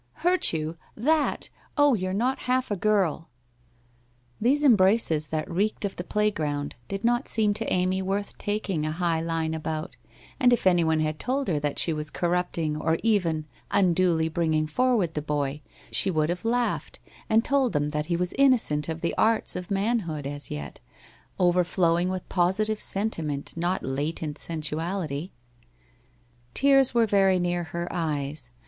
[0.25, 0.77] 'Hurt you!
[0.95, 1.49] That!
[1.77, 3.29] Oh, you're not half a girl!'
[4.41, 4.65] 42 WHITE ROSE OF WEARY LEAF These
[5.11, 9.21] embraces that reeked of the playground, did not seem to Amy worth taking a high
[9.21, 9.97] line about,
[10.39, 15.13] and if anyone had told her that she was corrupting or even unduly bringing forward
[15.13, 15.61] the boy,
[15.91, 16.97] she would have laughed
[17.29, 20.79] and told them that he was innocent of the arts of man hood as yet,
[21.37, 25.29] overflowing with positive sentiment, not latent sensuality.
[26.55, 28.49] Tears were very near his eyes.